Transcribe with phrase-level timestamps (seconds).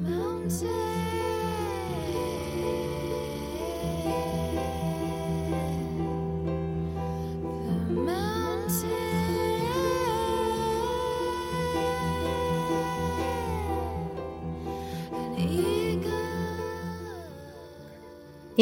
[0.00, 0.06] 你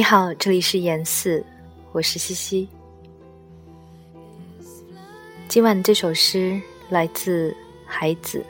[0.03, 1.45] 好，这里是言四，
[1.93, 2.67] 我是西西。
[5.49, 6.59] 今晚这首诗
[6.89, 8.43] 来自海子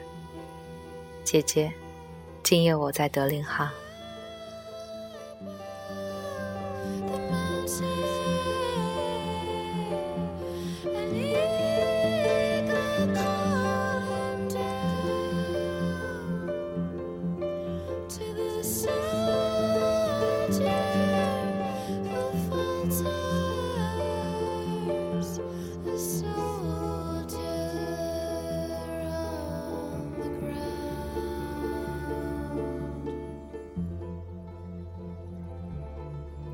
[1.25, 1.69] 姐姐。
[2.43, 3.73] 今夜我在德令哈。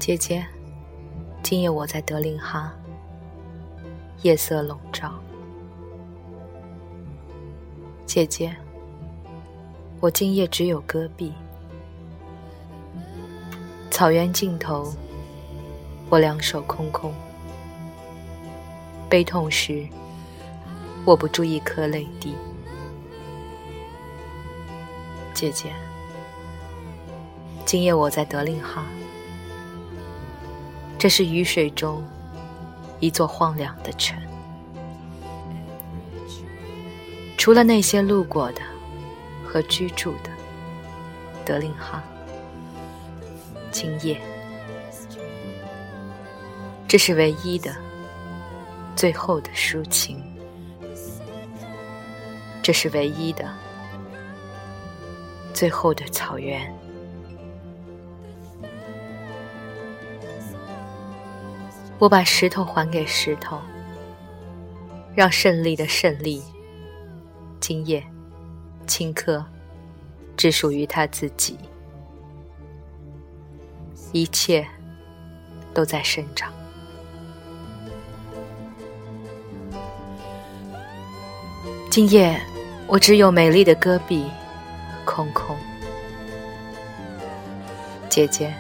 [0.05, 0.45] 姐姐，
[1.41, 2.73] 今夜我在德令哈，
[4.21, 5.13] 夜色笼罩。
[8.05, 8.53] 姐姐，
[10.01, 11.31] 我今夜只有戈壁，
[13.89, 14.93] 草原尽头，
[16.09, 17.13] 我两手空空。
[19.07, 19.87] 悲痛时，
[21.05, 22.35] 握不住一颗泪滴。
[25.33, 25.71] 姐姐，
[27.65, 28.83] 今夜我在德令哈。
[31.03, 32.01] 这是雨水中
[33.01, 34.17] 一座荒凉的城，
[37.37, 38.61] 除了那些路过的
[39.45, 40.29] 和居住的
[41.43, 42.01] 德令哈，
[43.69, 44.17] 今夜，
[46.87, 47.75] 这是唯一的、
[48.95, 50.23] 最后的抒情，
[52.61, 53.53] 这是唯一的、
[55.53, 56.73] 最后的草原。
[61.99, 63.59] 我把石头还给石头，
[65.15, 66.43] 让胜利的胜利，
[67.61, 68.03] 今夜
[68.85, 69.45] 顷刻
[70.35, 71.57] 只属于他自己。
[74.11, 74.67] 一切
[75.73, 76.51] 都在生长。
[81.89, 82.39] 今夜
[82.87, 84.25] 我只有美丽的戈壁，
[85.05, 85.55] 空空。
[88.09, 88.53] 姐姐，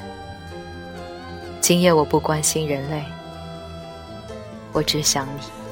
[1.59, 3.03] 今夜我不关心人类。
[4.73, 5.62] 我只想你。